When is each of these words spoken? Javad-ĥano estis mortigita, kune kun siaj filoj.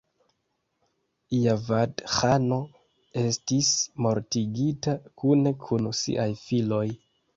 Javad-ĥano 1.41 2.57
estis 3.25 3.69
mortigita, 4.07 4.97
kune 5.23 5.55
kun 5.67 5.91
siaj 6.01 6.31
filoj. 6.47 6.87